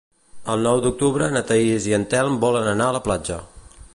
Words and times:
El 0.53 0.63
nou 0.67 0.79
d'octubre 0.85 1.27
na 1.35 1.43
Thaís 1.51 1.87
i 1.91 1.95
en 1.99 2.07
Telm 2.15 2.39
volen 2.47 2.73
anar 2.75 2.87
a 2.93 2.97
la 2.99 3.05
platja. 3.11 3.41